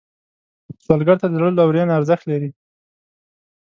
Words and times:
سوالګر 0.85 1.17
ته 1.21 1.27
د 1.29 1.33
زړه 1.37 1.49
لورینه 1.57 1.93
ارزښت 1.99 2.23
لري 2.31 2.49